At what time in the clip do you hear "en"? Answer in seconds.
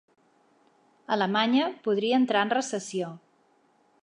2.47-2.57